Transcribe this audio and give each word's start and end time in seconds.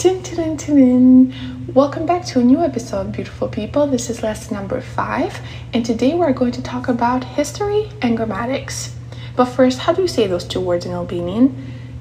Tin, 0.00 0.22
tin, 0.22 0.56
tin, 0.56 1.34
Welcome 1.74 2.06
back 2.06 2.24
to 2.28 2.40
a 2.40 2.42
new 2.42 2.60
episode, 2.60 3.12
beautiful 3.12 3.48
people. 3.48 3.86
This 3.86 4.08
is 4.08 4.22
lesson 4.22 4.54
number 4.54 4.80
five, 4.80 5.38
and 5.74 5.84
today 5.84 6.14
we're 6.14 6.32
going 6.32 6.52
to 6.52 6.62
talk 6.62 6.88
about 6.88 7.22
history 7.22 7.90
and 8.00 8.16
grammatics. 8.16 8.94
But 9.36 9.44
first, 9.44 9.80
how 9.80 9.92
do 9.92 10.00
you 10.00 10.08
say 10.08 10.26
those 10.26 10.44
two 10.44 10.58
words 10.58 10.86
in 10.86 10.92
Albanian? 10.92 11.54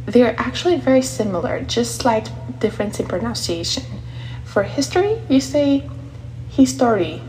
They're 0.05 0.33
actually 0.39 0.77
very 0.77 1.01
similar, 1.01 1.59
just 1.59 1.99
slight 1.99 2.31
difference 2.61 3.01
in 3.01 3.05
pronunciation. 3.05 3.83
For 4.45 4.63
history, 4.63 5.21
you 5.27 5.41
say 5.41 5.83
history, 6.51 7.21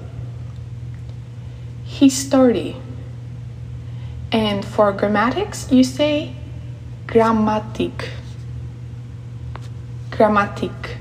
history, 1.84 2.76
and 4.30 4.64
for 4.64 4.92
grammatics, 4.92 5.72
you 5.72 5.82
say 5.82 6.36
grammatik 7.08 8.19
grammatik. 10.20 10.98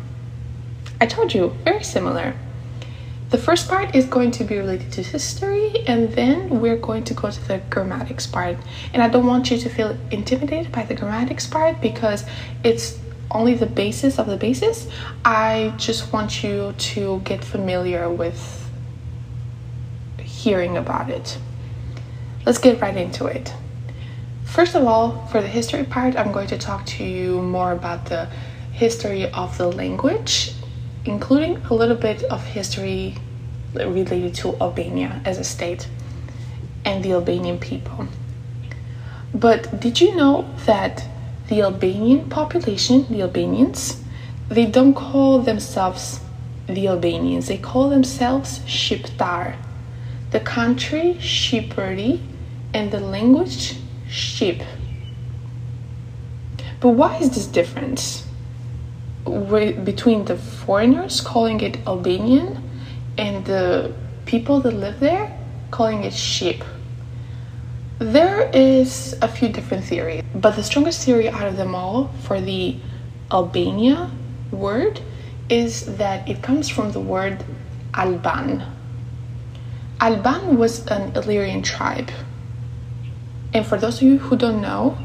I 1.02 1.05
told 1.05 1.34
you, 1.34 1.53
very 1.66 1.84
similar. 1.84 2.35
The 3.31 3.38
first 3.38 3.67
part 3.67 3.94
is 3.94 4.05
going 4.05 4.31
to 4.31 4.45
be 4.45 4.57
related 4.57 4.94
to 4.94 5.03
history, 5.03 5.84
and 5.85 6.13
then 6.13 6.61
we're 6.61 6.77
going 6.77 7.03
to 7.03 7.13
go 7.13 7.30
to 7.30 7.47
the 7.49 7.59
grammatics 7.70 8.31
part. 8.31 8.55
And 8.94 9.03
I 9.03 9.09
don't 9.09 9.25
want 9.25 9.52
you 9.52 9.58
to 9.58 9.70
feel 9.70 9.97
intimidated 10.09 10.71
by 10.71 10.84
the 10.84 10.95
grammatics 10.95 11.52
part 11.52 11.81
because 11.81 12.23
it's 12.63 12.97
only 13.30 13.55
the 13.55 13.66
basis 13.66 14.20
of 14.20 14.27
the 14.27 14.38
basis. 14.38 14.88
I 15.25 15.73
just 15.75 16.13
want 16.13 16.41
you 16.41 16.73
to 16.77 17.20
get 17.25 17.44
familiar 17.44 18.09
with 18.09 18.72
hearing 20.17 20.77
about 20.77 21.09
it. 21.09 21.38
Let's 22.45 22.58
get 22.58 22.80
right 22.80 22.95
into 22.95 23.25
it. 23.25 23.53
First 24.45 24.75
of 24.75 24.86
all, 24.86 25.27
for 25.27 25.41
the 25.41 25.47
history 25.47 25.83
part, 25.83 26.16
I'm 26.16 26.31
going 26.31 26.47
to 26.47 26.58
talk 26.58 26.86
to 26.97 27.03
you 27.03 27.41
more 27.41 27.73
about 27.73 28.05
the 28.05 28.30
history 28.79 29.29
of 29.31 29.57
the 29.57 29.67
language, 29.67 30.53
including 31.03 31.57
a 31.69 31.73
little 31.73 31.97
bit 31.97 32.23
of 32.23 32.41
history 32.45 33.13
related 33.73 34.33
to 34.33 34.55
Albania 34.61 35.21
as 35.25 35.38
a 35.38 35.44
state 35.44 35.86
and 36.86 37.03
the 37.03 37.11
Albanian 37.11 37.59
people. 37.59 38.08
But 39.33 39.81
did 39.81 39.99
you 39.99 40.16
know 40.16 40.49
that 40.66 41.03
the 41.49 41.61
Albanian 41.61 42.30
population, 42.30 43.05
the 43.09 43.21
Albanians, 43.21 44.02
they 44.47 44.66
don't 44.66 44.93
call 44.93 45.39
themselves 45.39 46.21
the 46.67 46.88
Albanians, 46.88 47.47
they 47.47 47.58
call 47.58 47.89
themselves 47.89 48.59
Shqiptar. 48.59 49.58
The 50.31 50.39
country 50.39 51.17
Shqipëri 51.19 52.21
and 52.73 52.91
the 52.91 53.02
language 53.02 53.75
Shqip. 54.08 54.66
But 56.80 56.89
why 56.89 57.17
is 57.17 57.31
this 57.31 57.47
between 59.25 60.25
the 60.25 60.38
foreigners 60.38 61.22
calling 61.22 61.59
it 61.62 61.78
Albanian 61.86 62.64
and 63.17 63.45
the 63.45 63.94
people 64.26 64.59
that 64.61 64.73
live 64.73 65.00
there 65.00 65.38
calling 65.72 66.03
it 66.03 66.14
Shqip. 66.14 66.64
There 68.00 68.50
is 68.53 69.17
a 69.22 69.28
few 69.28 69.50
different 69.50 69.84
theories, 69.84 70.23
but 70.34 70.56
the 70.56 70.64
strongest 70.64 71.06
theory 71.06 71.28
out 71.30 71.48
of 71.48 71.58
them 71.58 71.76
all 71.76 72.11
for 72.22 72.39
the 72.39 72.78
Albania 73.31 74.09
word 74.52 75.02
is 75.50 75.98
that 75.98 76.28
it 76.30 76.42
comes 76.42 76.70
from 76.70 76.92
the 76.92 77.00
word 77.00 77.44
Alban. 77.94 78.64
Alban 80.00 80.58
was 80.58 80.86
an 80.88 81.11
Illyrian 81.16 81.61
tribe. 81.61 82.09
And 83.54 83.66
for 83.66 83.78
those 83.78 83.98
of 83.98 84.04
you 84.04 84.17
who 84.20 84.38
don't 84.38 84.61
know, 84.61 84.98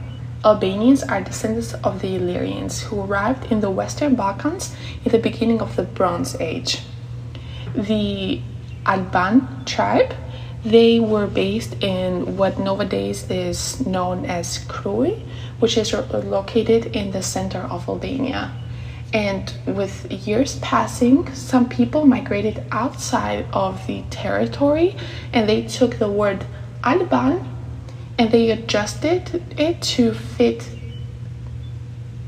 Albanians 0.44 1.02
are 1.02 1.22
descendants 1.22 1.72
of 1.82 2.02
the 2.02 2.16
Illyrians 2.16 2.82
who 2.82 3.00
arrived 3.00 3.50
in 3.50 3.60
the 3.60 3.70
Western 3.70 4.14
Balkans 4.14 4.76
in 5.02 5.10
the 5.10 5.18
beginning 5.18 5.62
of 5.62 5.74
the 5.74 5.84
Bronze 5.84 6.36
Age. 6.38 6.82
The 7.74 8.42
Alban 8.84 9.64
tribe, 9.64 10.12
they 10.62 11.00
were 11.00 11.26
based 11.26 11.82
in 11.82 12.36
what 12.36 12.58
nowadays 12.58 13.30
is 13.30 13.86
known 13.86 14.26
as 14.26 14.58
Krujë, 14.66 15.18
which 15.60 15.78
is 15.78 15.94
located 15.94 16.94
in 16.94 17.12
the 17.12 17.22
center 17.22 17.60
of 17.60 17.88
Albania. 17.88 18.52
And 19.14 19.50
with 19.64 20.10
years 20.10 20.58
passing, 20.58 21.32
some 21.32 21.70
people 21.70 22.04
migrated 22.04 22.64
outside 22.70 23.46
of 23.52 23.86
the 23.86 24.02
territory 24.10 24.94
and 25.32 25.48
they 25.48 25.62
took 25.62 25.98
the 25.98 26.10
word 26.10 26.44
Alban 26.82 27.53
and 28.18 28.30
they 28.30 28.50
adjusted 28.50 29.42
it 29.58 29.82
to 29.82 30.14
fit 30.14 30.68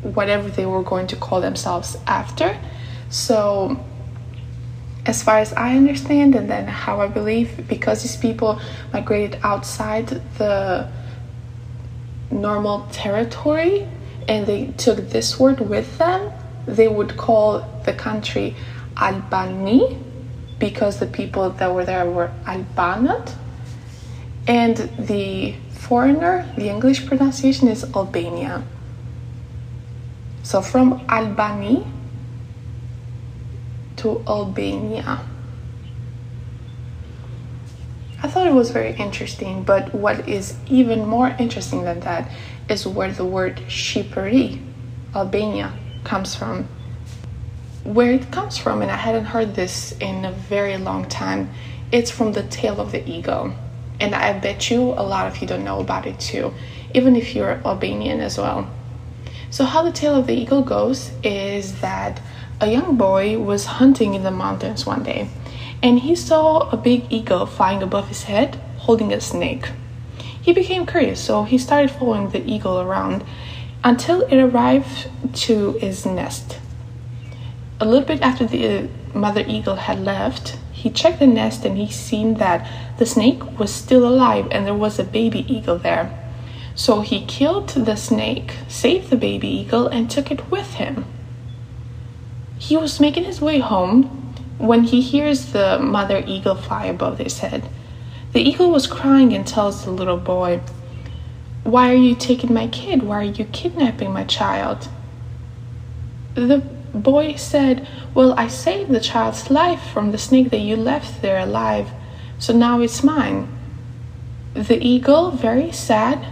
whatever 0.03 0.49
they 0.49 0.67
were 0.67 0.83
going 0.83 1.07
to 1.09 1.17
call 1.17 1.41
themselves 1.41 1.97
after. 2.07 2.59
So, 3.11 3.79
as 5.05 5.23
far 5.23 5.39
as 5.39 5.53
I 5.53 5.77
understand, 5.77 6.35
and 6.35 6.51
then 6.51 6.67
how 6.67 7.01
I 7.01 7.07
believe, 7.07 7.69
because 7.69 8.03
these 8.03 8.17
people 8.17 8.61
migrated 8.93 9.39
outside 9.43 10.09
the 10.39 10.91
normal 12.31 12.89
territory 12.91 13.87
and 14.29 14.47
they 14.47 14.67
took 14.73 15.11
this 15.11 15.39
word 15.39 15.61
with 15.61 15.99
them, 15.99 16.33
they 16.67 16.89
would 16.89 17.17
call 17.17 17.61
the 17.85 17.93
country 17.93 18.57
Albani 19.01 19.99
because 20.59 20.99
the 20.99 21.07
people 21.07 21.51
that 21.51 21.73
were 21.73 21.85
there 21.85 22.11
were 22.11 22.33
Albanat. 22.45 23.33
And 24.49 24.77
the 24.99 25.55
foreigner, 25.87 26.45
the 26.57 26.69
English 26.69 27.07
pronunciation 27.07 27.69
is 27.69 27.85
Albania. 27.95 28.65
So 30.43 30.61
from 30.61 31.05
Albany 31.09 31.87
to 33.97 34.23
Albania. 34.27 35.21
I 38.23 38.29
thought 38.29 38.47
it 38.49 38.53
was 38.53 38.71
very 38.71 38.97
interesting, 38.97 39.63
but 39.63 39.95
what 39.95 40.29
is 40.29 40.57
even 40.67 41.07
more 41.07 41.37
interesting 41.39 41.85
than 41.85 42.01
that 42.01 42.31
is 42.69 42.87
where 42.87 43.13
the 43.13 43.25
word 43.25 43.57
Shqipëri, 43.69 44.61
Albania, 45.15 45.73
comes 46.03 46.35
from. 46.35 46.67
Where 47.85 48.11
it 48.11 48.33
comes 48.33 48.59
from, 48.59 48.83
and 48.83 48.91
I 48.91 48.97
hadn't 48.97 49.27
heard 49.27 49.55
this 49.55 49.93
in 50.01 50.25
a 50.25 50.33
very 50.33 50.77
long 50.79 51.05
time, 51.05 51.51
it's 51.93 52.11
from 52.11 52.33
the 52.33 52.43
tail 52.43 52.81
of 52.81 52.91
the 52.91 53.09
eagle. 53.09 53.55
And 54.01 54.15
I 54.15 54.39
bet 54.39 54.71
you 54.71 54.81
a 54.81 55.03
lot 55.03 55.27
of 55.27 55.39
you 55.39 55.47
don't 55.47 55.65
know 55.65 55.81
about 55.81 56.07
it 56.07 56.21
too, 56.21 56.53
even 56.95 57.17
if 57.17 57.35
you're 57.35 57.61
Albanian 57.65 58.21
as 58.21 58.39
well. 58.39 58.69
So, 59.51 59.65
how 59.65 59.83
the 59.83 59.93
tale 59.93 60.17
of 60.17 60.27
the 60.27 60.35
eagle 60.35 60.63
goes 60.63 61.13
is 61.23 61.81
that 61.81 62.21
a 62.61 62.71
young 62.71 62.97
boy 62.97 63.39
was 63.39 63.67
hunting 63.67 64.15
in 64.15 64.23
the 64.23 64.31
mountains 64.31 64.85
one 64.87 65.03
day 65.03 65.29
and 65.83 66.01
he 66.01 66.15
saw 66.15 66.71
a 66.71 66.77
big 66.77 67.05
eagle 67.11 67.47
flying 67.47 67.83
above 67.83 68.09
his 68.09 68.25
head 68.25 68.59
holding 68.79 69.13
a 69.13 69.21
snake. 69.21 69.71
He 70.41 70.53
became 70.53 70.87
curious, 70.87 71.21
so 71.21 71.45
he 71.45 71.59
started 71.59 71.91
following 71.91 72.31
the 72.31 72.45
eagle 72.49 72.81
around 72.81 73.25
until 73.85 74.23
it 74.23 74.37
arrived 74.37 75.09
to 75.47 75.73
his 75.73 76.07
nest. 76.07 76.59
A 77.81 77.85
little 77.85 78.07
bit 78.07 78.23
after 78.23 78.47
the 78.47 78.67
uh, 78.67 78.87
mother 79.13 79.45
eagle 79.47 79.77
had 79.77 80.01
left, 80.01 80.57
he 80.87 80.93
checked 80.93 81.19
the 81.19 81.27
nest 81.27 81.65
and 81.65 81.77
he 81.77 81.91
seen 81.91 82.35
that 82.35 82.65
the 82.99 83.05
snake 83.05 83.59
was 83.59 83.75
still 83.75 84.07
alive 84.07 84.47
and 84.53 84.65
there 84.65 84.73
was 84.73 85.01
a 85.01 85.03
baby 85.03 85.45
eagle 85.53 85.77
there. 85.77 86.17
So 86.77 87.01
he 87.01 87.27
killed 87.27 87.71
the 87.71 87.97
snake, 87.97 88.55
saved 88.69 89.11
the 89.11 89.17
baby 89.17 89.49
eagle, 89.49 89.89
and 89.89 90.09
took 90.09 90.31
it 90.31 90.49
with 90.49 90.75
him. 90.75 91.05
He 92.57 92.77
was 92.77 93.01
making 93.01 93.25
his 93.25 93.41
way 93.41 93.59
home 93.59 94.05
when 94.59 94.85
he 94.85 95.01
hears 95.01 95.47
the 95.47 95.81
mother 95.81 96.23
eagle 96.25 96.55
fly 96.55 96.87
above 96.87 97.19
his 97.19 97.41
head. 97.41 97.69
The 98.33 98.49
eagle 98.49 98.71
was 98.71 98.87
crying 98.87 99.33
and 99.33 99.45
tells 99.45 99.85
the 99.85 99.91
little 99.91 100.19
boy, 100.19 100.61
Why 101.65 101.91
are 101.91 101.97
you 101.97 102.15
taking 102.15 102.55
my 102.55 102.69
kid? 102.69 103.03
Why 103.03 103.23
are 103.23 103.33
you 103.39 103.47
kidnapping 103.47 104.13
my 104.13 104.23
child? 104.23 104.87
The 106.35 106.59
boy 106.95 107.35
said, 107.35 107.89
Well, 108.17 108.33
I 108.39 108.49
saved 108.49 108.91
the 108.91 108.99
child's 108.99 109.51
life 109.51 109.83
from 109.93 110.11
the 110.11 110.17
snake 110.17 110.49
that 110.49 110.61
you 110.61 110.75
left 110.75 111.21
there 111.21 111.39
alive, 111.39 111.91
so 112.39 112.57
now 112.57 112.81
it's 112.81 113.05
mine. 113.05 113.47
The 114.55 114.83
eagle, 114.83 115.33
very 115.33 115.71
sad 115.71 116.27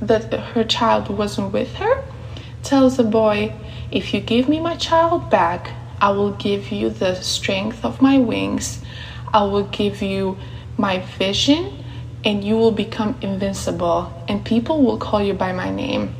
that 0.00 0.32
her 0.32 0.62
child 0.62 1.08
wasn't 1.08 1.52
with 1.52 1.74
her, 1.82 2.04
tells 2.62 2.96
the 2.96 3.02
boy, 3.02 3.54
If 3.90 4.14
you 4.14 4.20
give 4.20 4.48
me 4.48 4.60
my 4.60 4.76
child 4.76 5.28
back, 5.28 5.72
I 6.00 6.10
will 6.10 6.30
give 6.30 6.70
you 6.70 6.90
the 6.90 7.16
strength 7.16 7.84
of 7.84 8.00
my 8.00 8.18
wings, 8.18 8.80
I 9.34 9.42
will 9.42 9.64
give 9.64 10.00
you 10.00 10.38
my 10.78 11.00
vision, 11.18 11.84
and 12.24 12.44
you 12.44 12.56
will 12.56 12.70
become 12.70 13.18
invincible, 13.20 14.12
and 14.28 14.44
people 14.44 14.80
will 14.84 14.98
call 14.98 15.24
you 15.24 15.34
by 15.34 15.52
my 15.52 15.70
name. 15.70 16.14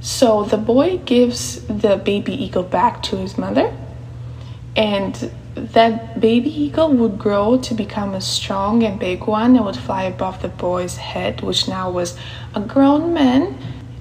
So 0.00 0.44
the 0.44 0.56
boy 0.56 0.98
gives 1.04 1.64
the 1.66 1.96
baby 1.96 2.32
eagle 2.32 2.62
back 2.62 3.02
to 3.04 3.16
his 3.16 3.36
mother, 3.36 3.74
and 4.74 5.30
that 5.54 6.20
baby 6.20 6.48
eagle 6.48 6.90
would 6.92 7.18
grow 7.18 7.58
to 7.58 7.74
become 7.74 8.14
a 8.14 8.20
strong 8.20 8.82
and 8.82 8.98
big 8.98 9.26
one 9.26 9.56
and 9.56 9.64
would 9.64 9.76
fly 9.76 10.04
above 10.04 10.40
the 10.40 10.48
boy's 10.48 10.96
head, 10.96 11.42
which 11.42 11.68
now 11.68 11.90
was 11.90 12.16
a 12.54 12.60
grown 12.60 13.12
man. 13.12 13.56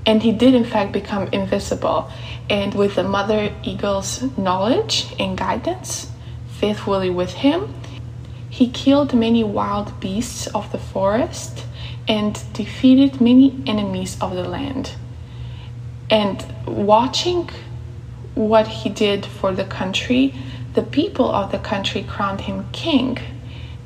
And 0.06 0.24
he 0.24 0.32
did, 0.32 0.56
in 0.56 0.64
fact, 0.64 0.94
become 0.94 1.28
invisible. 1.34 2.10
And 2.50 2.74
with 2.74 2.96
the 2.96 3.04
mother 3.04 3.54
eagle's 3.64 4.24
knowledge 4.38 5.14
and 5.20 5.38
guidance, 5.38 6.10
faithfully 6.48 7.10
with 7.10 7.34
him, 7.34 7.74
he 8.50 8.70
killed 8.70 9.14
many 9.14 9.44
wild 9.44 10.00
beasts 10.00 10.48
of 10.48 10.72
the 10.72 10.80
forest 10.80 11.66
and 12.08 12.42
defeated 12.54 13.20
many 13.20 13.62
enemies 13.68 14.18
of 14.22 14.34
the 14.34 14.48
land. 14.48 14.92
And 16.10 16.44
watching 16.66 17.50
what 18.36 18.68
he 18.68 18.90
did 18.90 19.26
for 19.26 19.54
the 19.54 19.66
country, 19.66 20.34
the 20.74 20.82
people 20.84 21.30
of 21.30 21.52
the 21.52 21.60
country 21.60 22.04
crowned 22.04 22.42
him 22.42 22.68
king 22.72 23.18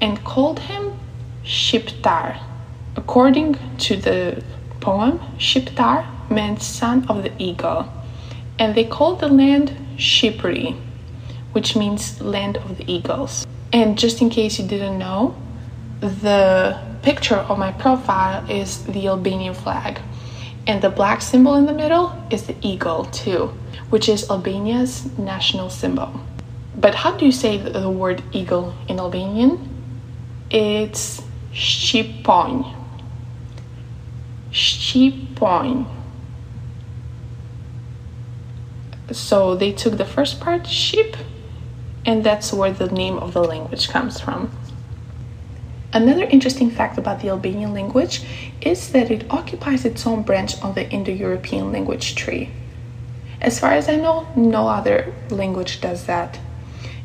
and 0.02 0.24
called 0.24 0.60
him 0.60 0.94
Shqiptar. 1.44 2.40
According 2.96 3.58
to 3.80 3.96
the 3.96 4.44
poem, 4.80 5.20
Shqiptar 5.38 6.06
meant 6.30 6.62
son 6.62 7.06
of 7.08 7.24
the 7.24 7.32
eagle, 7.38 7.92
and 8.60 8.76
they 8.76 8.84
called 8.84 9.20
the 9.20 9.28
land 9.28 9.76
Shqipëri, 9.98 10.76
which 11.54 11.76
means 11.76 12.22
land 12.22 12.58
of 12.58 12.78
the 12.78 12.92
eagles. 12.92 13.46
And 13.72 13.98
just 13.98 14.22
in 14.22 14.30
case 14.30 14.60
you 14.60 14.68
didn't 14.68 14.98
know, 14.98 15.36
the 16.00 16.80
picture 17.02 17.36
of 17.36 17.58
my 17.58 17.72
profile 17.72 18.50
is 18.50 18.86
the 18.86 19.08
Albanian 19.08 19.54
flag, 19.54 20.00
and 20.66 20.82
the 20.82 20.90
black 20.90 21.22
symbol 21.22 21.56
in 21.56 21.66
the 21.66 21.74
middle 21.74 22.16
is 22.30 22.48
the 22.48 22.56
eagle, 22.62 23.06
too, 23.06 23.48
which 23.90 24.08
is 24.08 24.30
Albania's 24.30 25.18
national 25.18 25.70
symbol. 25.70 26.22
But 26.76 26.96
how 26.96 27.12
do 27.18 27.26
you 27.26 27.32
say 27.32 27.58
the 27.58 27.90
word 27.90 28.24
eagle 28.32 28.74
in 28.88 29.00
Albanian? 29.00 29.70
It's 30.50 31.22
Shqiponj. 31.52 32.74
Shqiponj. 34.52 35.88
So 39.12 39.56
they 39.56 39.72
took 39.72 39.98
the 39.98 40.06
first 40.06 40.40
part, 40.40 40.64
Shqip, 40.64 41.18
and 42.06 42.24
that's 42.24 42.54
where 42.54 42.72
the 42.72 42.88
name 42.88 43.18
of 43.18 43.34
the 43.34 43.44
language 43.44 43.90
comes 43.90 44.20
from. 44.20 44.52
Another 45.94 46.24
interesting 46.24 46.72
fact 46.72 46.98
about 46.98 47.20
the 47.22 47.30
Albanian 47.30 47.72
language 47.72 48.24
is 48.62 48.92
that 48.94 49.12
it 49.12 49.30
occupies 49.30 49.86
its 49.86 50.08
own 50.08 50.24
branch 50.24 50.60
on 50.64 50.74
the 50.74 50.90
Indo 50.90 51.12
European 51.12 51.72
language 51.72 52.16
tree. 52.16 52.50
As 53.40 53.60
far 53.60 53.74
as 53.74 53.88
I 53.88 53.98
know, 53.98 54.28
no 54.36 54.68
other 54.68 55.14
language 55.30 55.82
does 55.82 56.08
that. 56.08 56.40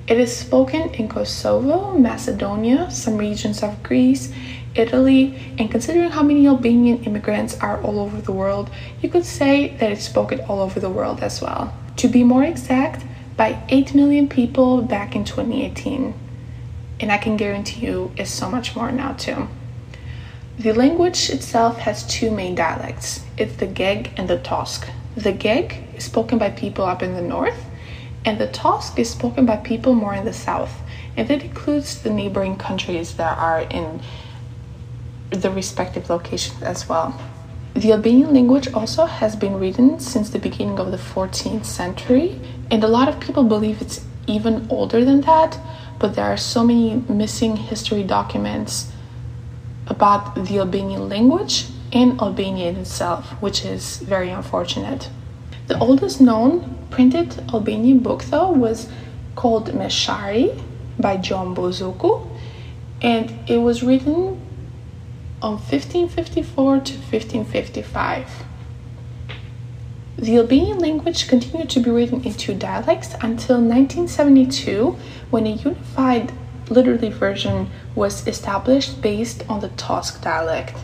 It 0.07 0.19
is 0.19 0.35
spoken 0.35 0.95
in 0.95 1.07
Kosovo, 1.07 1.99
Macedonia, 1.99 2.91
some 2.91 3.19
regions 3.19 3.63
of 3.63 3.83
Greece, 3.83 4.33
Italy, 4.75 5.39
and 5.59 5.71
considering 5.71 6.09
how 6.09 6.23
many 6.23 6.47
Albanian 6.47 7.05
immigrants 7.05 7.61
are 7.61 7.83
all 7.83 8.01
over 8.01 8.23
the 8.23 8.33
world, 8.33 8.71
you 9.03 9.11
could 9.11 9.27
say 9.27 9.77
that 9.77 9.93
it's 9.93 10.05
spoken 10.05 10.41
all 10.49 10.61
over 10.61 10.81
the 10.81 10.89
world 10.89 11.21
as 11.21 11.43
well. 11.43 11.75
To 11.97 12.09
be 12.09 12.25
more 12.25 12.45
exact, 12.45 13.05
by 13.37 13.63
8 13.69 13.95
million 13.95 14.31
people 14.31 14.81
back 14.81 15.15
in 15.15 15.25
2018. 15.25 16.15
And 17.01 17.13
I 17.13 17.19
can 17.19 17.37
guarantee 17.37 17.87
you 17.87 18.13
it's 18.17 18.31
so 18.31 18.51
much 18.51 18.75
more 18.75 18.91
now 18.91 19.13
too. 19.13 19.49
The 20.59 20.73
language 20.73 21.31
itself 21.31 21.79
has 21.79 22.05
two 22.07 22.33
main 22.33 22.57
dialects 22.57 23.21
it's 23.37 23.55
the 23.57 23.67
Geg 23.67 24.11
and 24.17 24.29
the 24.29 24.39
Tosk. 24.39 24.89
The 25.17 25.33
Geg 25.33 25.85
is 25.97 26.05
spoken 26.05 26.39
by 26.39 26.51
people 26.51 26.85
up 26.85 27.03
in 27.03 27.15
the 27.15 27.23
north, 27.23 27.65
and 28.25 28.39
the 28.39 28.49
Tosk 28.49 28.99
is 28.99 29.09
spoken 29.09 29.47
by 29.47 29.57
people 29.57 29.95
more 29.95 30.15
in 30.15 30.25
the 30.25 30.33
south, 30.33 30.81
and 31.17 31.31
it 31.31 31.45
includes 31.45 32.03
the 32.03 32.11
neighboring 32.11 32.57
countries 32.57 33.15
that 33.15 33.39
are 33.39 33.61
in 33.61 34.01
the 35.31 35.51
respective 35.51 36.11
locations 36.11 36.63
as 36.63 36.89
well. 36.89 37.21
The 37.75 37.93
Albanian 37.93 38.35
language 38.35 38.73
also 38.73 39.05
has 39.07 39.37
been 39.37 39.61
written 39.61 40.01
since 40.01 40.31
the 40.31 40.41
beginning 40.41 40.81
of 40.81 40.91
the 40.91 40.97
14th 40.97 41.65
century, 41.65 42.41
and 42.71 42.83
a 42.83 42.89
lot 42.89 43.09
of 43.09 43.21
people 43.21 43.45
believe 43.45 43.81
it's 43.81 44.05
even 44.27 44.67
older 44.69 45.05
than 45.05 45.21
that, 45.21 45.59
but 45.99 46.15
there 46.15 46.25
are 46.25 46.37
so 46.37 46.65
many 46.65 47.03
missing 47.09 47.57
history 47.57 48.03
documents 48.03 48.93
about 49.87 50.35
the 50.47 50.59
Albanian 50.59 51.09
language 51.09 51.67
and 51.93 52.21
Albania 52.21 52.71
itself, 52.73 53.31
which 53.41 53.65
is 53.65 53.99
very 53.99 54.31
unfortunate. 54.31 55.09
The 55.67 55.79
oldest 55.79 56.21
known 56.21 56.87
printed 56.91 57.43
Albanian 57.53 57.99
book, 58.01 58.25
though, 58.25 58.51
was 58.51 58.89
called 59.35 59.69
Meshari 59.73 60.63
by 60.99 61.17
Gjon 61.17 61.55
Buzuku, 61.55 62.29
and 63.03 63.33
it 63.49 63.59
was 63.59 63.83
written 63.83 64.41
on 65.41 65.53
1554 65.53 66.81
to 66.81 66.93
1555. 66.93 68.48
The 70.19 70.37
Albanian 70.39 70.81
language 70.81 71.29
continued 71.29 71.71
to 71.71 71.79
be 71.79 71.91
written 71.91 72.25
in 72.25 72.35
two 72.35 72.53
dialects 72.53 73.15
until 73.23 73.61
1972 73.61 74.99
when 75.31 75.47
a 75.47 75.51
unified 75.51 76.33
literary 76.69 77.11
version 77.11 77.71
was 77.95 78.27
established 78.27 79.01
based 79.01 79.45
on 79.49 79.61
the 79.61 79.69
Tosk 79.69 80.21
dialect. 80.21 80.77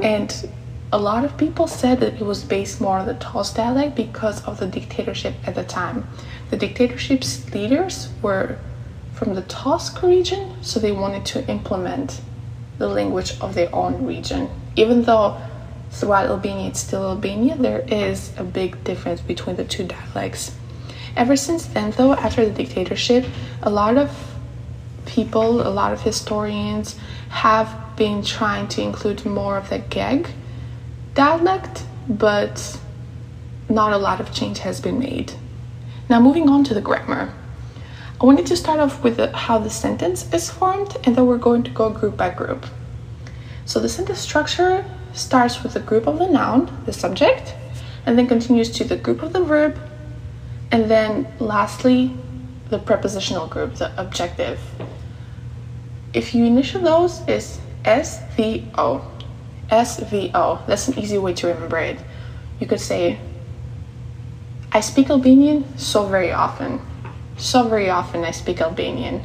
And 0.00 0.48
a 0.92 0.98
lot 0.98 1.24
of 1.24 1.36
people 1.36 1.66
said 1.66 1.98
that 1.98 2.14
it 2.14 2.24
was 2.24 2.44
based 2.44 2.80
more 2.80 2.98
on 2.98 3.08
the 3.08 3.14
Tosk 3.14 3.56
dialect 3.56 3.96
because 3.96 4.44
of 4.44 4.60
the 4.60 4.68
dictatorship 4.68 5.34
at 5.44 5.56
the 5.56 5.64
time. 5.64 6.06
The 6.50 6.56
dictatorship's 6.56 7.52
leaders 7.52 8.08
were 8.22 8.58
from 9.14 9.34
the 9.34 9.42
Tosk 9.42 10.00
region, 10.00 10.62
so 10.62 10.78
they 10.78 10.92
wanted 10.92 11.26
to 11.26 11.44
implement 11.48 12.20
the 12.78 12.86
language 12.86 13.32
of 13.40 13.56
their 13.56 13.74
own 13.74 14.06
region. 14.06 14.48
Even 14.76 15.02
though 15.02 15.40
throughout 15.94 16.26
Albania 16.26 16.68
it's 16.68 16.80
still 16.80 17.08
Albania, 17.08 17.56
there 17.56 17.84
is 17.88 18.32
a 18.36 18.44
big 18.44 18.82
difference 18.84 19.20
between 19.20 19.56
the 19.56 19.64
two 19.64 19.84
dialects. 19.84 20.52
Ever 21.16 21.36
since 21.36 21.66
then, 21.66 21.92
though, 21.92 22.12
after 22.12 22.44
the 22.44 22.50
dictatorship, 22.50 23.24
a 23.62 23.70
lot 23.70 23.96
of 23.96 24.10
people, 25.06 25.66
a 25.66 25.70
lot 25.70 25.92
of 25.92 26.02
historians 26.02 26.96
have 27.28 27.96
been 27.96 28.22
trying 28.24 28.66
to 28.68 28.82
include 28.82 29.24
more 29.24 29.56
of 29.56 29.70
the 29.70 29.78
Geg 29.78 30.28
dialect, 31.14 31.84
but 32.08 32.78
not 33.68 33.92
a 33.92 33.98
lot 33.98 34.20
of 34.20 34.32
change 34.32 34.58
has 34.58 34.80
been 34.80 34.98
made. 34.98 35.32
Now, 36.08 36.20
moving 36.20 36.48
on 36.48 36.64
to 36.64 36.74
the 36.74 36.80
grammar. 36.80 37.32
I 38.20 38.26
wanted 38.26 38.46
to 38.46 38.56
start 38.56 38.80
off 38.80 39.02
with 39.02 39.18
how 39.34 39.58
the 39.58 39.70
sentence 39.70 40.32
is 40.32 40.50
formed, 40.50 40.96
and 41.04 41.14
then 41.14 41.26
we're 41.26 41.38
going 41.38 41.62
to 41.62 41.70
go 41.70 41.90
group 41.90 42.16
by 42.16 42.30
group. 42.30 42.66
So 43.66 43.80
the 43.80 43.88
sentence 43.88 44.18
structure 44.18 44.84
starts 45.12 45.62
with 45.62 45.74
the 45.74 45.80
group 45.80 46.06
of 46.06 46.18
the 46.18 46.26
noun, 46.26 46.82
the 46.86 46.92
subject, 46.92 47.54
and 48.06 48.18
then 48.18 48.26
continues 48.26 48.70
to 48.72 48.84
the 48.84 48.96
group 48.96 49.22
of 49.22 49.32
the 49.32 49.42
verb, 49.42 49.78
and 50.70 50.90
then 50.90 51.26
lastly, 51.38 52.12
the 52.70 52.78
prepositional 52.78 53.46
group, 53.46 53.76
the 53.76 53.92
objective. 54.00 54.60
If 56.12 56.34
you 56.34 56.44
initial 56.44 56.82
those, 56.82 57.26
is 57.28 57.60
SVO. 57.84 59.04
SVO. 59.70 60.66
That's 60.66 60.88
an 60.88 60.98
easy 60.98 61.18
way 61.18 61.34
to 61.34 61.46
remember 61.48 61.78
it. 61.78 61.98
You 62.60 62.66
could 62.66 62.80
say, 62.80 63.18
I 64.72 64.80
speak 64.80 65.10
Albanian 65.10 65.78
so 65.78 66.06
very 66.06 66.32
often 66.32 66.80
so 67.36 67.68
very 67.68 67.90
often 67.90 68.24
I 68.24 68.30
speak 68.30 68.60
Albanian. 68.60 69.24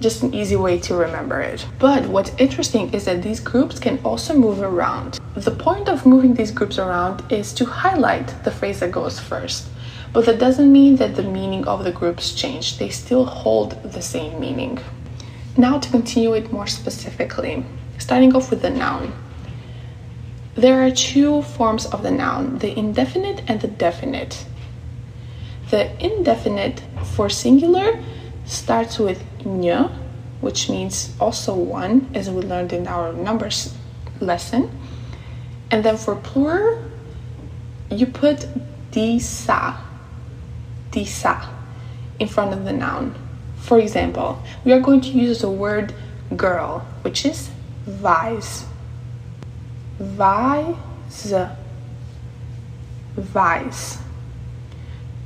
Just 0.00 0.22
an 0.22 0.32
easy 0.32 0.56
way 0.56 0.78
to 0.80 0.94
remember 0.94 1.42
it. 1.42 1.66
But 1.78 2.06
what's 2.06 2.32
interesting 2.38 2.92
is 2.94 3.04
that 3.04 3.22
these 3.22 3.38
groups 3.38 3.78
can 3.78 3.98
also 4.02 4.34
move 4.34 4.62
around. 4.62 5.20
The 5.34 5.50
point 5.50 5.90
of 5.90 6.06
moving 6.06 6.32
these 6.32 6.50
groups 6.50 6.78
around 6.78 7.22
is 7.30 7.52
to 7.54 7.66
highlight 7.66 8.42
the 8.42 8.50
phrase 8.50 8.80
that 8.80 8.92
goes 8.92 9.20
first. 9.20 9.68
But 10.14 10.24
that 10.24 10.38
doesn't 10.38 10.72
mean 10.72 10.96
that 10.96 11.16
the 11.16 11.22
meaning 11.22 11.66
of 11.68 11.84
the 11.84 11.92
groups 11.92 12.32
change, 12.32 12.78
they 12.78 12.88
still 12.88 13.26
hold 13.26 13.80
the 13.82 14.00
same 14.00 14.40
meaning. 14.40 14.78
Now, 15.58 15.78
to 15.78 15.90
continue 15.90 16.32
it 16.32 16.50
more 16.50 16.66
specifically, 16.66 17.64
starting 17.98 18.34
off 18.34 18.50
with 18.50 18.62
the 18.62 18.70
noun. 18.70 19.12
There 20.54 20.82
are 20.82 20.90
two 20.90 21.42
forms 21.42 21.84
of 21.86 22.02
the 22.02 22.10
noun 22.10 22.58
the 22.58 22.76
indefinite 22.76 23.42
and 23.46 23.60
the 23.60 23.68
definite. 23.68 24.46
The 25.68 25.92
indefinite 26.02 26.82
for 27.04 27.28
singular 27.28 28.02
starts 28.46 28.98
with 28.98 29.22
ny, 29.44 29.88
which 30.40 30.68
means 30.68 31.14
also 31.20 31.54
one, 31.54 32.10
as 32.14 32.30
we 32.30 32.42
learned 32.42 32.72
in 32.72 32.86
our 32.86 33.12
numbers 33.12 33.74
lesson. 34.20 34.70
And 35.70 35.84
then 35.84 35.96
for 35.96 36.16
plural, 36.16 36.82
you 37.90 38.06
put 38.06 38.46
disa, 38.90 39.76
disa 40.90 41.48
in 42.18 42.28
front 42.28 42.52
of 42.52 42.64
the 42.64 42.72
noun. 42.72 43.14
For 43.56 43.78
example, 43.78 44.42
we 44.64 44.72
are 44.72 44.80
going 44.80 45.00
to 45.02 45.08
use 45.08 45.40
the 45.40 45.50
word 45.50 45.94
girl, 46.36 46.86
which 47.02 47.24
is 47.24 47.50
vajz. 47.88 48.64
Vajz. 50.00 51.56
Vajz. 53.16 54.00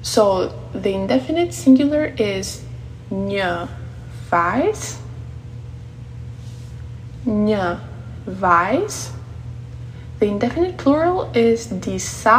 So 0.02 0.48
the 0.74 0.92
indefinite 0.92 1.54
singular 1.54 2.14
is 2.18 2.64
një 3.10 3.68
vajz, 4.34 4.98
një 7.26 7.78
vajz. 8.26 9.00
The 10.18 10.26
indefinite 10.26 10.76
plural 10.78 11.30
is 11.34 11.66
disa, 11.66 12.38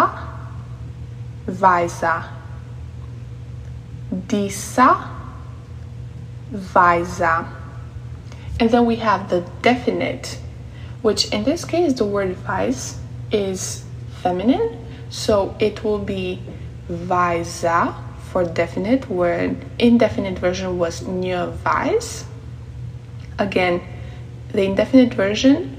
vaisa. 1.47 2.15
Disa, 4.27 4.89
vaisa. 6.51 7.47
And 8.59 8.69
then 8.69 8.85
we 8.85 8.95
have 8.97 9.29
the 9.29 9.41
definite, 9.61 10.39
which 11.01 11.31
in 11.31 11.43
this 11.43 11.65
case, 11.65 11.93
the 11.93 12.05
word 12.05 12.35
vice 12.37 12.97
is 13.31 13.83
feminine. 14.21 14.85
So 15.09 15.55
it 15.59 15.83
will 15.83 15.99
be 15.99 16.41
vaisa 16.89 18.04
for 18.35 18.43
definite, 18.43 19.09
where 19.09 19.55
indefinite 19.79 20.37
version 20.37 20.77
was 20.77 20.99
vice. 20.99 22.25
Again, 23.39 23.79
the 24.51 24.63
indefinite 24.63 25.13
version, 25.13 25.77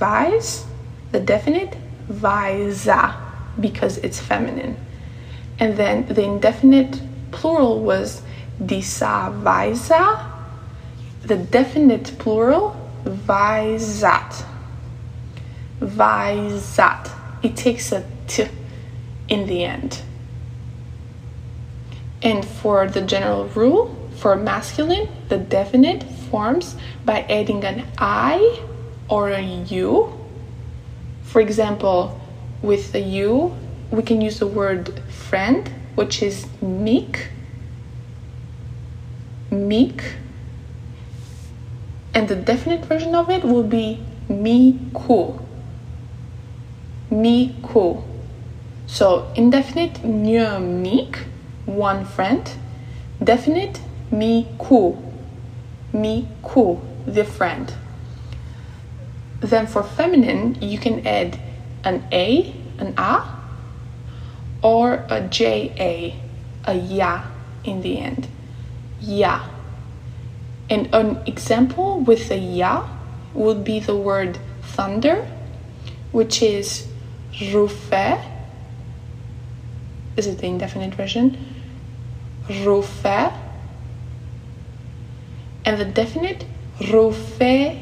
vice, 0.00 0.66
the 1.12 1.20
definite, 1.20 1.76
vaisa, 2.08 3.14
because 3.60 3.98
it's 3.98 4.18
feminine. 4.18 4.76
And 5.60 5.76
then 5.76 6.06
the 6.06 6.24
indefinite 6.24 7.00
plural 7.30 7.78
was 7.78 8.22
disa 8.66 9.32
vaisa, 9.44 10.26
the 11.22 11.36
definite 11.36 12.18
plural, 12.18 12.74
vaisat. 13.04 14.44
Vaisat. 15.78 17.12
It 17.44 17.54
takes 17.54 17.92
a 17.92 18.04
t 18.26 18.48
in 19.28 19.46
the 19.46 19.62
end. 19.62 20.02
And 22.22 22.44
for 22.44 22.86
the 22.86 23.00
general 23.00 23.46
rule, 23.48 23.96
for 24.16 24.36
masculine, 24.36 25.08
the 25.28 25.38
definite 25.38 26.04
forms 26.04 26.76
by 27.04 27.22
adding 27.22 27.64
an 27.64 27.84
I 27.98 28.60
or 29.08 29.30
a 29.30 29.40
U. 29.40 30.12
For 31.24 31.40
example, 31.40 32.20
with 32.62 32.92
the 32.92 33.00
U, 33.00 33.56
we 33.90 34.02
can 34.02 34.20
use 34.20 34.38
the 34.38 34.46
word 34.46 35.00
friend, 35.10 35.68
which 35.96 36.22
is 36.22 36.46
meek. 36.62 37.28
Meek. 39.50 40.02
And 42.14 42.28
the 42.28 42.36
definite 42.36 42.84
version 42.84 43.14
of 43.14 43.28
it 43.28 43.42
will 43.42 43.62
be 43.64 44.00
miku. 44.28 45.38
Miku. 47.10 48.04
So 48.86 49.30
indefinite, 49.34 50.04
meek, 50.04 51.18
one 51.66 52.04
friend. 52.04 52.50
Definite, 53.22 53.80
miku. 54.10 55.00
Miku, 55.92 56.80
the 57.06 57.24
friend. 57.24 57.72
Then 59.40 59.66
for 59.66 59.82
feminine, 59.82 60.56
you 60.62 60.78
can 60.78 61.06
add 61.06 61.38
an 61.84 62.04
A, 62.12 62.54
an 62.78 62.94
A, 62.96 63.26
or 64.62 65.04
a 65.08 65.20
JA, 65.28 66.14
a 66.64 66.74
ya 66.74 67.24
in 67.64 67.82
the 67.82 67.98
end. 67.98 68.28
Ya. 69.00 69.48
And 70.70 70.88
an 70.94 71.18
example 71.26 72.00
with 72.00 72.30
a 72.30 72.38
ya 72.38 72.88
would 73.34 73.64
be 73.64 73.80
the 73.80 73.96
word 73.96 74.38
thunder, 74.62 75.26
which 76.12 76.42
is 76.42 76.86
rufe. 77.32 78.22
Is 80.16 80.26
it 80.26 80.38
the 80.38 80.46
indefinite 80.46 80.94
version? 80.94 81.51
Rufe. 82.48 83.32
And 85.64 85.80
the 85.80 85.84
definite. 85.84 86.44
Rufe 86.80 87.72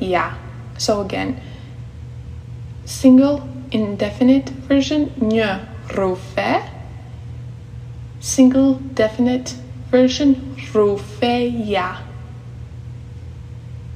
ya. 0.00 0.34
So 0.78 1.00
again, 1.00 1.40
single 2.84 3.46
indefinite 3.70 4.48
version, 4.48 5.12
nye 5.20 5.60
rufe. 5.94 6.68
Single 8.20 8.74
definite 8.94 9.56
version, 9.90 10.56
ya. 11.66 11.98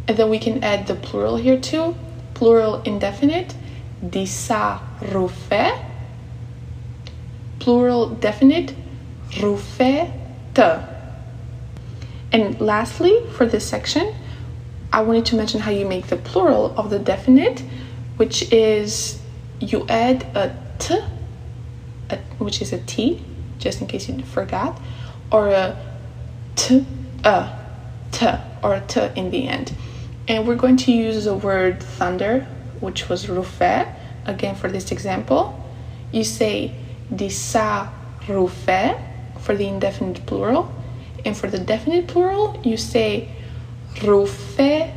And 0.08 0.16
then 0.16 0.28
we 0.28 0.38
can 0.38 0.62
add 0.62 0.86
the 0.86 0.94
plural 0.94 1.36
here 1.36 1.58
too. 1.58 1.94
Plural 2.34 2.82
indefinite, 2.82 3.54
disa 4.08 4.80
rufe. 5.00 5.85
Plural 7.58 8.10
definite, 8.10 8.74
rufe 9.40 10.12
te. 10.54 10.62
And 12.32 12.60
lastly, 12.60 13.22
for 13.32 13.46
this 13.46 13.66
section, 13.66 14.14
I 14.92 15.02
wanted 15.02 15.26
to 15.26 15.36
mention 15.36 15.60
how 15.60 15.70
you 15.70 15.86
make 15.86 16.06
the 16.08 16.16
plural 16.16 16.74
of 16.78 16.90
the 16.90 16.98
definite, 16.98 17.60
which 18.16 18.52
is 18.52 19.20
you 19.60 19.86
add 19.88 20.24
a 20.34 20.56
t, 20.78 20.98
a, 22.10 22.16
which 22.38 22.60
is 22.60 22.72
a 22.72 22.78
t, 22.78 23.22
just 23.58 23.80
in 23.80 23.86
case 23.86 24.08
you 24.08 24.22
forgot, 24.22 24.80
or 25.30 25.48
a 25.48 25.76
t, 26.56 26.86
a, 27.24 27.58
t, 28.12 28.26
or 28.62 28.74
a 28.74 28.80
t 28.80 29.00
in 29.16 29.30
the 29.30 29.48
end. 29.48 29.72
And 30.28 30.46
we're 30.46 30.56
going 30.56 30.76
to 30.78 30.92
use 30.92 31.24
the 31.24 31.34
word 31.34 31.82
thunder, 31.82 32.46
which 32.80 33.08
was 33.08 33.26
rufe, 33.26 33.88
again 34.24 34.54
for 34.54 34.68
this 34.68 34.90
example. 34.92 35.62
You 36.12 36.24
say 36.24 36.74
disa 37.14 37.92
rufe 38.28 39.00
for 39.40 39.54
the 39.54 39.66
indefinite 39.66 40.26
plural, 40.26 40.72
and 41.24 41.36
for 41.36 41.48
the 41.48 41.58
definite 41.58 42.06
plural, 42.06 42.60
you 42.64 42.76
say 42.76 43.28
rufete. 43.96 44.92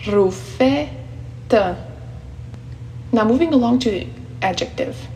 Rufete. 0.00 1.76
Now 3.12 3.24
moving 3.24 3.52
along 3.52 3.80
to 3.80 3.90
the 3.90 4.06
adjective. 4.42 5.08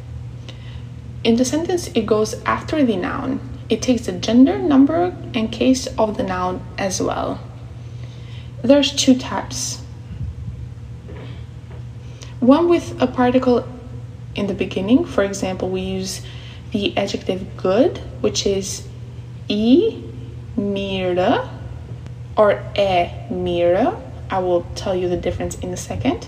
In 1.25 1.37
the 1.37 1.45
sentence, 1.45 1.88
it 1.95 2.07
goes 2.07 2.35
after 2.45 2.85
the 2.85 2.97
noun. 2.97 3.41
It 3.69 3.81
takes 3.81 4.07
the 4.07 4.12
gender, 4.12 4.59
number, 4.59 5.17
and 5.35 5.52
case 5.52 5.87
of 5.99 6.17
the 6.17 6.25
noun 6.25 6.61
as 6.79 7.00
well. 7.00 7.41
There's 8.62 8.93
two 8.93 9.17
types. 9.17 9.83
One 12.41 12.69
with 12.69 13.00
a 13.00 13.07
particle 13.07 13.64
in 14.35 14.47
the 14.47 14.55
beginning. 14.55 15.05
For 15.05 15.25
example, 15.25 15.69
we 15.69 15.81
use 15.81 16.23
the 16.73 16.97
adjective 16.97 17.57
good, 17.57 17.99
which 18.21 18.47
is 18.47 18.87
e 19.49 20.03
mira 20.57 21.49
or 22.37 22.62
e 22.77 23.11
mira. 23.31 24.01
I 24.31 24.39
will 24.39 24.67
tell 24.75 24.95
you 24.95 25.09
the 25.09 25.17
difference 25.17 25.59
in 25.59 25.73
a 25.73 25.77
second. 25.77 26.27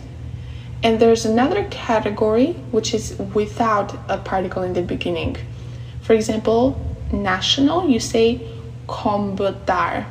And 0.83 1.01
there's 1.01 1.25
another 1.25 1.65
category 1.71 2.53
which 2.71 2.93
is 2.93 3.17
without 3.33 3.97
a 4.09 4.19
particle 4.19 4.63
in 4.63 4.75
the 4.75 4.83
beginning. 4.83 5.39
For 6.03 6.13
example, 6.13 6.79
national, 7.11 7.89
you 7.89 7.99
say 7.99 8.47
combutar. 8.87 10.05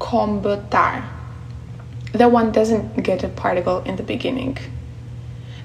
Combutar. 0.00 1.04
That 2.12 2.32
one 2.32 2.50
doesn't 2.50 3.02
get 3.04 3.22
a 3.22 3.28
particle 3.28 3.82
in 3.82 3.94
the 3.94 4.02
beginning. 4.02 4.58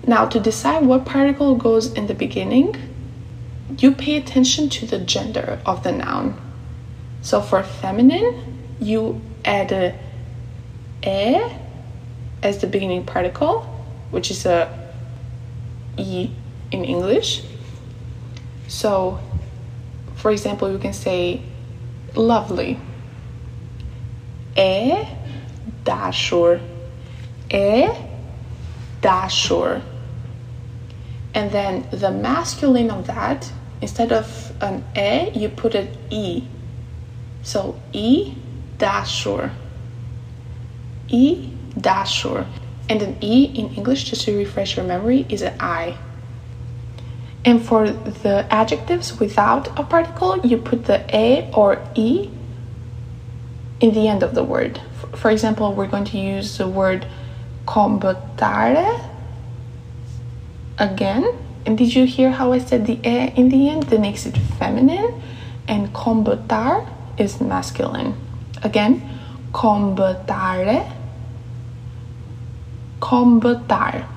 Now, 0.05 0.25
to 0.25 0.39
decide 0.39 0.86
what 0.86 1.05
particle 1.05 1.55
goes 1.55 1.93
in 1.93 2.08
the 2.08 2.13
beginning, 2.13 2.75
you 3.77 3.91
pay 3.91 4.17
attention 4.17 4.70
to 4.70 4.86
the 4.86 5.00
gender 5.00 5.60
of 5.65 5.84
the 5.84 5.91
noun. 5.91 6.39
So 7.22 7.39
for 7.41 7.62
feminine, 7.63 8.75
you 8.79 9.22
add 9.46 9.72
a 9.72 9.96
e 11.03 11.41
as 12.43 12.60
the 12.60 12.67
beginning 12.67 13.05
particle, 13.05 13.62
which 14.10 14.31
is 14.31 14.46
a 14.46 14.91
e 15.98 16.31
in 16.72 16.84
English. 16.84 17.43
So, 18.67 19.20
for 20.15 20.31
example, 20.31 20.72
you 20.72 20.79
can 20.79 20.93
say 20.93 21.41
lovely. 22.15 22.79
E 24.58 25.08
dashur. 25.86 26.62
E 27.51 27.88
dashur. 29.01 29.81
And 31.33 31.51
then 31.51 31.88
the 31.91 32.11
masculine 32.11 32.91
of 32.91 33.07
that, 33.07 33.51
instead 33.81 34.11
of 34.11 34.53
an 34.61 34.83
E, 34.95 35.29
you 35.38 35.50
put 35.50 35.75
an 35.75 35.89
E. 36.09 36.43
So 37.43 37.79
E 37.93 38.35
dashur. 38.77 39.51
E 41.07 41.50
dashur. 41.79 42.45
And 42.89 43.01
an 43.01 43.17
E 43.21 43.45
in 43.45 43.73
English, 43.75 44.05
just 44.05 44.25
to 44.25 44.38
refresh 44.38 44.75
your 44.75 44.85
memory, 44.85 45.25
is 45.29 45.41
an 45.41 45.55
I. 45.59 45.97
And 47.45 47.63
for 47.63 47.89
the 47.89 48.45
adjectives 48.51 49.19
without 49.19 49.67
a 49.79 49.83
particle, 49.83 50.45
you 50.45 50.57
put 50.57 50.85
the 50.85 51.03
A 51.15 51.50
or 51.53 51.81
E 51.95 52.29
in 53.79 53.93
the 53.93 54.07
end 54.07 54.21
of 54.21 54.35
the 54.35 54.43
word. 54.43 54.79
For 55.15 55.31
example, 55.31 55.73
we're 55.73 55.88
going 55.88 56.05
to 56.05 56.17
use 56.17 56.57
the 56.57 56.67
word 56.67 57.05
combatare 57.65 59.10
again. 60.81 61.38
And 61.65 61.77
did 61.77 61.93
you 61.95 62.05
hear 62.05 62.31
how 62.31 62.51
I 62.51 62.57
said 62.57 62.88
the 62.88 63.00
e 63.07 63.31
in 63.35 63.50
the 63.50 63.69
end? 63.69 63.83
That 63.83 64.01
makes 64.01 64.25
it 64.25 64.35
feminine. 64.59 65.21
And 65.67 65.93
combatar 65.93 66.89
is 67.17 67.39
masculine. 67.39 68.15
Again, 68.63 69.07
combatare. 69.53 70.91
Combatar. 73.00 74.07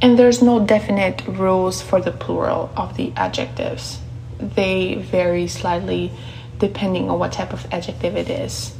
And 0.00 0.18
there's 0.18 0.40
no 0.40 0.64
definite 0.64 1.22
rules 1.26 1.82
for 1.82 2.00
the 2.00 2.12
plural 2.12 2.70
of 2.76 2.96
the 2.96 3.12
adjectives. 3.16 4.00
They 4.38 4.94
vary 4.94 5.46
slightly 5.46 6.10
depending 6.58 7.10
on 7.10 7.18
what 7.18 7.32
type 7.32 7.52
of 7.52 7.66
adjective 7.72 8.16
it 8.16 8.30
is. 8.30 8.74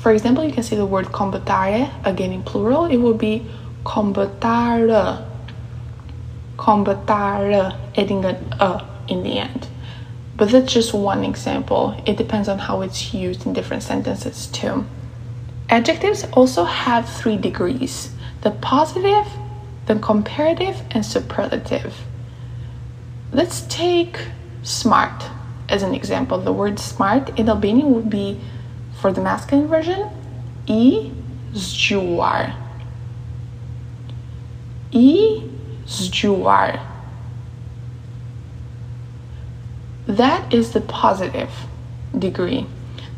For 0.00 0.12
example, 0.12 0.44
you 0.44 0.52
can 0.52 0.62
see 0.62 0.76
the 0.76 0.86
word 0.86 1.06
combatare 1.06 1.90
again 2.04 2.32
in 2.32 2.42
plural. 2.42 2.86
It 2.86 2.96
will 2.96 3.14
be 3.14 3.46
combatare. 3.84 5.28
Combatare, 6.62 7.76
adding 7.98 8.24
an 8.24 8.36
a 8.60 8.86
in 9.08 9.24
the 9.24 9.38
end. 9.38 9.66
But 10.36 10.50
that's 10.50 10.72
just 10.72 10.94
one 10.94 11.24
example. 11.24 12.00
It 12.06 12.16
depends 12.16 12.48
on 12.48 12.60
how 12.60 12.82
it's 12.82 13.12
used 13.12 13.44
in 13.46 13.52
different 13.52 13.82
sentences 13.82 14.46
too. 14.46 14.84
Adjectives 15.68 16.24
also 16.34 16.62
have 16.62 17.08
three 17.08 17.36
degrees 17.36 18.10
the 18.42 18.52
positive, 18.52 19.26
the 19.86 19.96
comparative, 19.96 20.76
and 20.92 21.04
superlative. 21.04 21.94
Let's 23.32 23.62
take 23.62 24.18
smart 24.62 25.24
as 25.68 25.82
an 25.82 25.94
example. 25.94 26.38
The 26.38 26.52
word 26.52 26.78
smart 26.78 27.38
in 27.38 27.48
Albanian 27.48 27.92
would 27.94 28.10
be, 28.10 28.40
for 29.00 29.12
the 29.12 29.20
masculine 29.20 29.66
version, 29.66 30.08
i 30.68 31.10
zgjuar. 31.54 32.54
I 34.94 35.51
zgjuar. 35.86 36.80
That 40.06 40.52
is 40.52 40.72
the 40.72 40.80
positive 40.80 41.50
degree. 42.18 42.66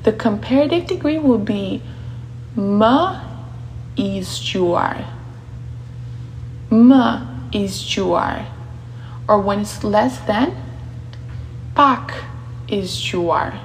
The 0.04 0.12
comparative 0.12 0.86
degree 0.86 1.18
will 1.18 1.38
be 1.38 1.82
ma 2.54 3.22
i 3.96 4.20
zgjuar. 4.20 5.06
Më 6.70 7.06
i 7.52 7.64
zgjuar. 7.64 8.46
Or 9.28 9.40
when 9.40 9.60
it's 9.60 9.82
less 9.82 10.18
than, 10.26 10.52
pak 11.74 12.12
i 12.68 12.82
zgjuar. 12.82 13.58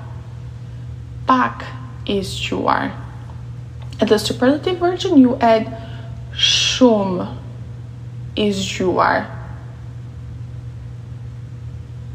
Pak 1.28 1.66
i 2.08 2.22
zgjuar. 2.22 2.94
At 4.00 4.08
the 4.08 4.18
superlative 4.18 4.78
version, 4.78 5.18
you 5.18 5.36
add 5.42 5.68
shumë 6.32 7.28
i 8.40 8.48
zgjuar. 8.56 9.28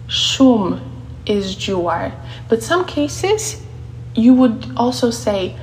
Shumë 0.09 0.81
is 1.27 1.55
juar. 1.57 2.13
But 2.49 2.63
some 2.63 2.85
cases 2.85 3.63
you 4.15 4.35
would 4.35 4.73
also 4.77 5.11
say 5.11 5.57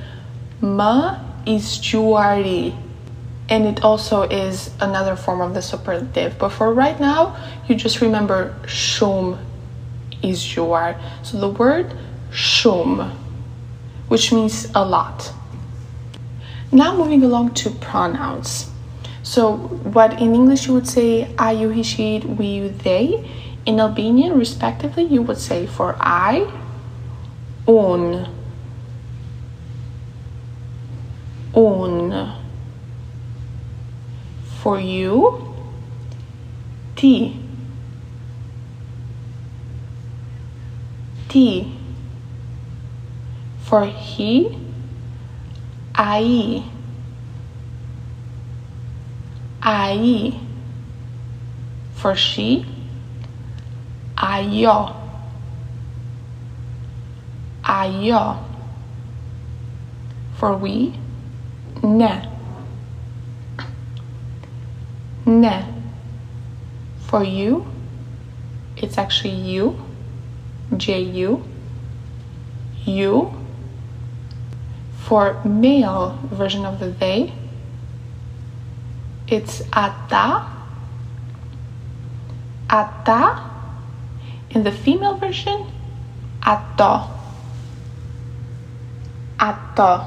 ma 0.60 1.18
is 1.46 1.78
juari 1.78 2.76
and 3.48 3.66
it 3.66 3.82
also 3.82 4.22
is 4.22 4.70
another 4.80 5.16
form 5.16 5.40
of 5.40 5.54
the 5.54 5.62
superlative. 5.62 6.38
But 6.38 6.50
for 6.50 6.72
right 6.72 6.98
now, 7.00 7.36
you 7.66 7.74
just 7.74 8.00
remember 8.00 8.54
shum 8.66 9.38
is 10.22 10.40
juar. 10.40 10.96
So 11.22 11.38
the 11.38 11.48
word 11.48 11.92
shum, 12.30 13.18
which 14.08 14.32
means 14.32 14.70
a 14.74 14.84
lot. 14.84 15.32
Now 16.70 16.96
moving 16.96 17.22
along 17.24 17.54
to 17.54 17.70
pronouns. 17.70 18.71
So 19.22 19.56
what 19.56 20.20
in 20.20 20.34
English 20.34 20.66
you 20.66 20.74
would 20.74 20.88
say 20.88 21.34
I, 21.36 21.52
you, 21.52 21.68
he, 21.68 21.82
she, 21.82 22.18
we, 22.20 22.68
they 22.68 23.24
in 23.64 23.78
Albanian, 23.78 24.38
respectively, 24.38 25.04
you 25.04 25.22
would 25.22 25.38
say 25.38 25.66
for 25.66 25.96
I, 26.00 26.50
un, 27.66 28.28
un. 31.54 32.38
For 34.62 34.78
you, 34.78 35.54
ti, 36.94 37.36
ti. 41.28 41.72
For 43.58 43.86
he, 43.86 44.56
ai, 45.96 46.62
ai. 49.62 50.38
For 51.94 52.16
she, 52.16 52.66
ajo 54.18 54.96
ajo 57.64 58.38
for 60.34 60.56
we 60.56 60.98
ne. 61.82 62.28
Ne. 65.24 65.64
For 67.06 67.22
you 67.22 67.66
it's 68.76 68.98
actually 68.98 69.34
you 69.34 69.78
ju 70.76 71.44
you. 72.84 73.32
For 74.98 75.40
male 75.44 76.18
version 76.32 76.64
of 76.64 76.80
the 76.80 76.86
they 76.86 77.32
it's 79.32 79.62
ata 79.72 80.46
ata 82.68 83.50
in 84.50 84.62
the 84.62 84.70
female 84.70 85.16
version, 85.16 85.66
ato. 86.42 87.08
Ato. 89.40 90.06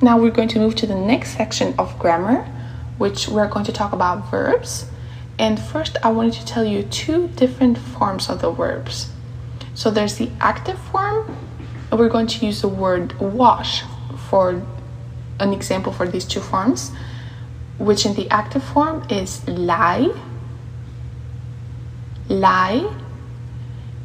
Now 0.00 0.16
we're 0.16 0.30
going 0.30 0.48
to 0.48 0.60
move 0.60 0.76
to 0.76 0.86
the 0.86 0.94
next 0.94 1.36
section 1.36 1.74
of 1.76 1.98
grammar, 1.98 2.44
which 2.98 3.26
we're 3.26 3.48
going 3.48 3.64
to 3.64 3.72
talk 3.72 3.92
about 3.92 4.30
verbs. 4.30 4.86
And 5.36 5.58
first, 5.58 5.96
I 6.04 6.10
wanted 6.12 6.34
to 6.34 6.46
tell 6.46 6.64
you 6.64 6.84
two 6.84 7.28
different 7.28 7.78
forms 7.78 8.30
of 8.30 8.40
the 8.40 8.52
verbs. 8.52 9.10
So 9.74 9.90
there's 9.90 10.16
the 10.16 10.30
active 10.40 10.78
form, 10.78 11.36
and 11.90 11.98
we're 11.98 12.08
going 12.08 12.28
to 12.28 12.46
use 12.46 12.60
the 12.60 12.68
word 12.68 13.18
wash 13.20 13.82
for 14.28 14.62
an 15.40 15.52
example 15.52 15.92
for 15.92 16.06
these 16.06 16.24
two 16.24 16.40
forms, 16.40 16.92
which 17.80 18.06
in 18.06 18.14
the 18.14 18.28
active 18.30 18.62
form 18.62 19.02
is 19.10 19.46
lie 19.48 20.08
lie, 22.30 22.88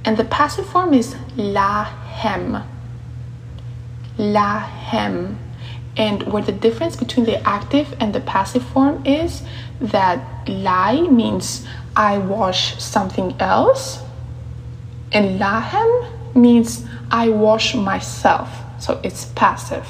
and 0.04 0.18
the 0.18 0.26
passive 0.26 0.66
form 0.66 0.94
is 0.94 1.14
lahem. 1.38 2.66
Lahem. 4.18 5.38
And 5.98 6.24
where 6.24 6.44
the 6.44 6.52
difference 6.52 6.98
between 6.98 7.26
the 7.26 7.48
active 7.48 7.96
and 8.02 8.14
the 8.14 8.20
passive 8.20 8.64
form 8.64 9.06
is 9.06 9.44
that 9.80 10.50
lie 10.50 11.02
means 11.02 11.66
I 11.96 12.18
wash 12.18 12.82
something 12.84 13.36
else, 13.40 14.00
and 15.14 15.40
lahem 15.40 16.36
means 16.36 16.86
I 17.10 17.30
wash 17.30 17.76
myself. 17.76 18.50
So 18.80 19.00
it's 19.04 19.26
passive. 19.26 19.88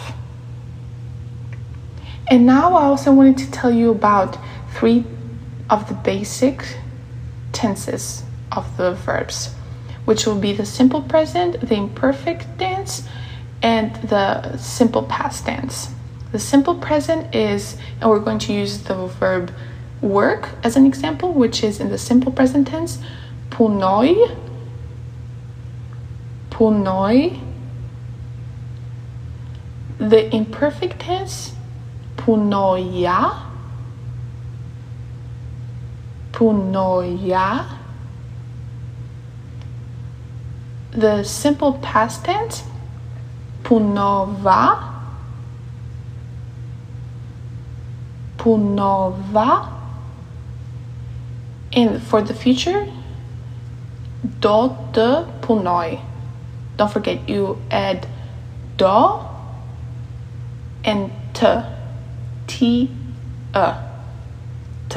And 2.27 2.45
now 2.45 2.73
I 2.75 2.85
also 2.85 3.13
wanted 3.13 3.38
to 3.39 3.51
tell 3.51 3.71
you 3.71 3.91
about 3.91 4.38
three 4.71 5.05
of 5.69 5.88
the 5.88 5.93
basic 5.93 6.77
tenses 7.51 8.23
of 8.51 8.77
the 8.77 8.93
verbs, 8.93 9.53
which 10.05 10.25
will 10.25 10.39
be 10.39 10.53
the 10.53 10.65
simple 10.65 11.01
present, 11.01 11.61
the 11.61 11.75
imperfect 11.75 12.45
tense, 12.57 13.07
and 13.61 13.95
the 13.97 14.57
simple 14.57 15.03
past 15.03 15.45
tense. 15.45 15.89
The 16.31 16.39
simple 16.39 16.75
present 16.75 17.33
is, 17.33 17.77
and 18.01 18.09
we're 18.09 18.19
going 18.19 18.39
to 18.39 18.53
use 18.53 18.79
the 18.83 19.07
verb 19.07 19.51
work 20.01 20.49
as 20.63 20.75
an 20.75 20.85
example, 20.85 21.31
which 21.31 21.63
is 21.63 21.79
in 21.79 21.89
the 21.89 21.97
simple 21.97 22.31
present 22.31 22.67
tense, 22.67 22.99
punoi, 23.49 24.35
punoi. 26.49 27.41
The 29.97 30.35
imperfect 30.35 30.99
tense, 30.99 31.54
punoia, 32.17 33.41
punoia 36.32 37.75
the 40.95 41.23
simple 41.23 41.73
past 41.73 42.23
tense. 42.23 42.63
Punova. 43.63 44.93
Punova. 48.38 49.71
And 51.73 52.01
for 52.01 52.21
the 52.21 52.34
future 52.34 52.88
do 54.41 54.58
të 54.95 55.06
punoj 55.43 55.99
don't 56.78 56.91
forget 56.91 57.30
you 57.30 57.58
add 57.69 58.08
do 58.78 59.19
and 60.84 61.12
t 61.34 61.74
t 62.47 62.89
a 63.53 63.67
t 64.89 64.95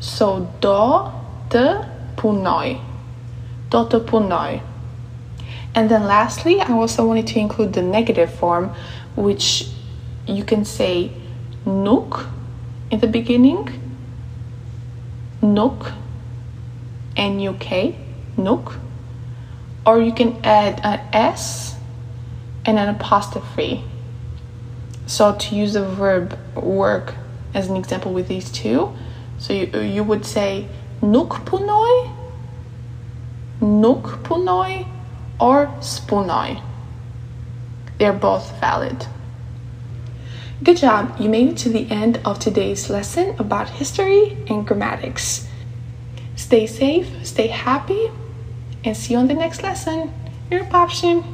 so 0.00 0.46
do 0.60 1.10
të 1.50 1.66
punoj 2.16 2.76
punoi. 4.06 4.60
And 5.74 5.90
then 5.90 6.04
lastly, 6.04 6.60
I 6.60 6.72
also 6.72 7.04
wanted 7.06 7.26
to 7.28 7.38
include 7.38 7.72
the 7.72 7.82
negative 7.82 8.32
form, 8.32 8.72
which 9.16 9.68
you 10.26 10.44
can 10.44 10.64
say 10.64 11.10
nuk 11.66 12.26
in 12.90 13.00
the 13.00 13.08
beginning, 13.08 13.68
nuk, 15.42 15.92
N-U-K, 17.16 17.96
nuk, 18.36 18.78
or 19.84 20.00
you 20.00 20.12
can 20.12 20.36
add 20.44 20.80
an 20.84 21.00
S 21.12 21.74
and 22.64 22.78
an 22.78 22.88
apostrophe. 22.88 23.82
So 25.06 25.34
to 25.34 25.54
use 25.54 25.74
the 25.74 25.84
verb 25.84 26.38
work 26.54 27.14
as 27.52 27.68
an 27.68 27.76
example 27.76 28.12
with 28.12 28.28
these 28.28 28.50
two, 28.50 28.92
so 29.38 29.52
you, 29.52 29.80
you 29.80 30.04
would 30.04 30.24
say 30.24 30.66
nuk 31.02 31.44
punoj, 31.44 32.14
nuk 33.60 34.22
punoj, 34.22 34.88
or 35.40 35.66
spunoj. 35.80 36.62
They're 37.98 38.12
both 38.12 38.58
valid. 38.60 39.06
Good 40.62 40.78
job, 40.78 41.20
you 41.20 41.28
made 41.28 41.48
it 41.48 41.56
to 41.58 41.68
the 41.68 41.90
end 41.90 42.20
of 42.24 42.38
today's 42.38 42.88
lesson 42.88 43.36
about 43.38 43.68
history 43.68 44.38
and 44.48 44.66
grammatics. 44.66 45.46
Stay 46.36 46.66
safe, 46.66 47.08
stay 47.26 47.48
happy, 47.48 48.10
and 48.84 48.96
see 48.96 49.14
you 49.14 49.20
on 49.20 49.28
the 49.28 49.34
next 49.34 49.62
lesson. 49.62 50.12
Your 50.50 50.64
Poption. 50.64 51.33